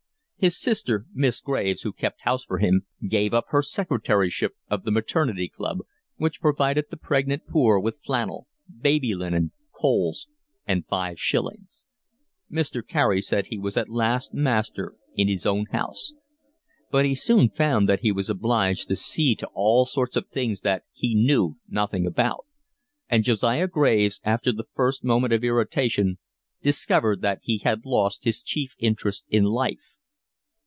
His 0.43 0.59
sister, 0.59 1.05
Miss 1.13 1.39
Graves, 1.39 1.83
who 1.83 1.93
kept 1.93 2.21
house 2.21 2.43
for 2.43 2.57
him, 2.57 2.87
gave 3.07 3.31
up 3.31 3.45
her 3.49 3.61
secretaryship 3.61 4.55
of 4.71 4.81
the 4.81 4.89
Maternity 4.89 5.47
Club, 5.47 5.81
which 6.15 6.41
provided 6.41 6.85
the 6.89 6.97
pregnant 6.97 7.43
poor 7.47 7.79
with 7.79 7.99
flannel, 8.03 8.47
baby 8.79 9.13
linen, 9.13 9.51
coals, 9.71 10.25
and 10.65 10.87
five 10.87 11.19
shillings. 11.19 11.85
Mr. 12.51 12.81
Carey 12.83 13.21
said 13.21 13.45
he 13.45 13.59
was 13.59 13.77
at 13.77 13.87
last 13.87 14.33
master 14.33 14.95
in 15.13 15.27
his 15.27 15.45
own 15.45 15.67
house. 15.67 16.11
But 16.89 17.05
soon 17.17 17.41
he 17.41 17.47
found 17.49 17.87
that 17.87 17.99
he 17.99 18.11
was 18.11 18.27
obliged 18.27 18.87
to 18.87 18.95
see 18.95 19.35
to 19.35 19.47
all 19.53 19.85
sorts 19.85 20.15
of 20.15 20.27
things 20.29 20.61
that 20.61 20.85
he 20.91 21.13
knew 21.13 21.57
nothing 21.69 22.07
about; 22.07 22.47
and 23.07 23.23
Josiah 23.23 23.67
Graves, 23.67 24.19
after 24.23 24.51
the 24.51 24.65
first 24.73 25.03
moment 25.03 25.33
of 25.33 25.43
irritation, 25.43 26.17
discovered 26.63 27.21
that 27.21 27.41
he 27.43 27.59
had 27.59 27.85
lost 27.85 28.23
his 28.23 28.41
chief 28.41 28.73
interest 28.79 29.23
in 29.29 29.43
life. 29.43 29.89